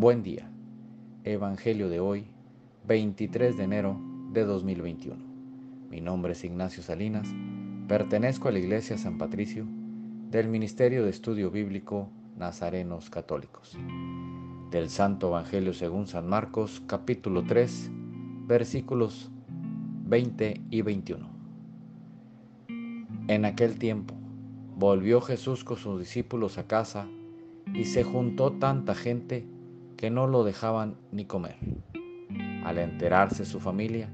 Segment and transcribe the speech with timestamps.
[0.00, 0.50] Buen día.
[1.24, 2.24] Evangelio de hoy,
[2.86, 4.00] 23 de enero
[4.32, 5.22] de 2021.
[5.90, 7.28] Mi nombre es Ignacio Salinas,
[7.86, 9.66] pertenezco a la Iglesia San Patricio
[10.30, 13.76] del Ministerio de Estudio Bíblico Nazarenos Católicos.
[14.70, 17.90] Del Santo Evangelio según San Marcos, capítulo 3,
[18.46, 19.30] versículos
[20.06, 21.28] 20 y 21.
[23.28, 24.14] En aquel tiempo,
[24.78, 27.06] volvió Jesús con sus discípulos a casa
[27.74, 29.59] y se juntó tanta gente
[30.00, 31.58] que no lo dejaban ni comer.
[32.64, 34.08] Al enterarse su familia,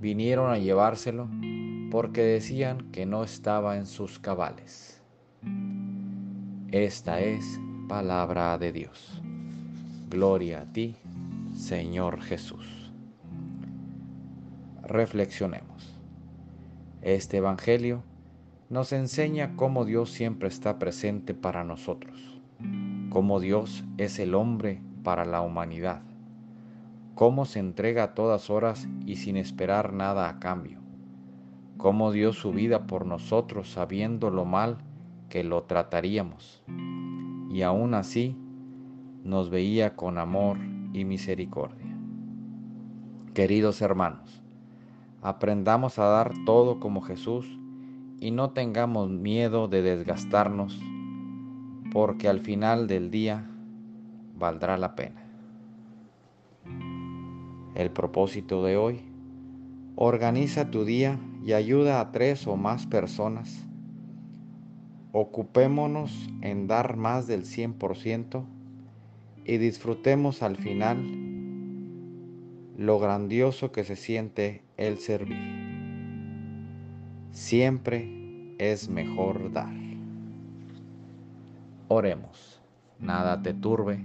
[0.00, 1.28] vinieron a llevárselo
[1.90, 5.02] porque decían que no estaba en sus cabales.
[6.70, 7.58] Esta es
[7.88, 9.20] palabra de Dios.
[10.08, 10.94] Gloria a ti,
[11.52, 12.92] Señor Jesús.
[14.84, 15.98] Reflexionemos.
[17.02, 18.04] Este Evangelio
[18.70, 22.40] nos enseña cómo Dios siempre está presente para nosotros,
[23.10, 26.02] cómo Dios es el hombre para la humanidad,
[27.14, 30.80] cómo se entrega a todas horas y sin esperar nada a cambio,
[31.76, 34.78] cómo dio su vida por nosotros sabiendo lo mal
[35.28, 36.64] que lo trataríamos,
[37.50, 38.36] y aún así
[39.22, 40.58] nos veía con amor
[40.92, 41.96] y misericordia.
[43.32, 44.42] Queridos hermanos,
[45.22, 47.46] aprendamos a dar todo como Jesús,
[48.20, 50.80] y no tengamos miedo de desgastarnos,
[51.92, 53.50] porque al final del día
[54.34, 55.22] valdrá la pena.
[57.74, 59.00] El propósito de hoy,
[59.96, 63.66] organiza tu día y ayuda a tres o más personas.
[65.12, 68.44] Ocupémonos en dar más del 100%
[69.44, 70.98] y disfrutemos al final
[72.76, 75.64] lo grandioso que se siente el servir.
[77.30, 79.74] Siempre es mejor dar.
[81.88, 82.62] Oremos,
[82.98, 84.04] nada te turbe,